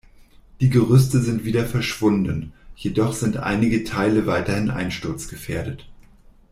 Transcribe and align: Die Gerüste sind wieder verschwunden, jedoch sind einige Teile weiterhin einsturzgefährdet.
Die 0.61 0.71
Gerüste 0.71 1.19
sind 1.19 1.45
wieder 1.45 1.67
verschwunden, 1.67 2.53
jedoch 2.75 3.13
sind 3.13 3.37
einige 3.37 3.83
Teile 3.83 4.25
weiterhin 4.25 4.71
einsturzgefährdet. 4.71 5.87